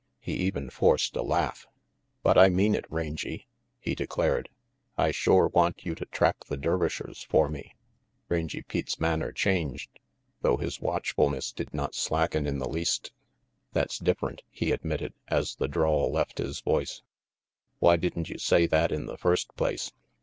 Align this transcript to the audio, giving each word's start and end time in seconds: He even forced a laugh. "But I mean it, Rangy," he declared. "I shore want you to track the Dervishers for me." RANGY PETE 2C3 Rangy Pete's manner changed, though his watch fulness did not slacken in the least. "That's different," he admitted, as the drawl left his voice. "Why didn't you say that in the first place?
He 0.19 0.33
even 0.33 0.71
forced 0.71 1.15
a 1.15 1.21
laugh. 1.21 1.67
"But 2.23 2.35
I 2.35 2.49
mean 2.49 2.73
it, 2.73 2.85
Rangy," 2.89 3.47
he 3.79 3.93
declared. 3.93 4.49
"I 4.97 5.11
shore 5.11 5.47
want 5.49 5.85
you 5.85 5.93
to 5.93 6.07
track 6.07 6.45
the 6.45 6.57
Dervishers 6.57 7.23
for 7.29 7.47
me." 7.49 7.75
RANGY 8.27 8.63
PETE 8.63 8.63
2C3 8.63 8.63
Rangy 8.63 8.63
Pete's 8.63 8.99
manner 8.99 9.31
changed, 9.31 9.99
though 10.41 10.57
his 10.57 10.81
watch 10.81 11.13
fulness 11.13 11.51
did 11.51 11.71
not 11.71 11.93
slacken 11.93 12.47
in 12.47 12.57
the 12.57 12.67
least. 12.67 13.11
"That's 13.73 13.99
different," 13.99 14.41
he 14.49 14.71
admitted, 14.71 15.13
as 15.27 15.53
the 15.57 15.67
drawl 15.67 16.11
left 16.11 16.39
his 16.39 16.61
voice. 16.61 17.03
"Why 17.77 17.95
didn't 17.95 18.27
you 18.27 18.39
say 18.39 18.65
that 18.65 18.91
in 18.91 19.05
the 19.05 19.19
first 19.19 19.55
place? 19.55 19.91